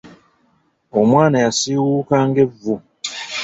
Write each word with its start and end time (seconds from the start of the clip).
Omwana 0.99 1.37
yasiiwuuka 1.45 2.15
ng'evvu. 2.27 2.75